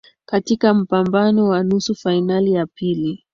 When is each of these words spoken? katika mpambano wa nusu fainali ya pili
katika 0.25 0.73
mpambano 0.73 1.47
wa 1.47 1.63
nusu 1.63 1.95
fainali 1.95 2.53
ya 2.53 2.65
pili 2.67 3.25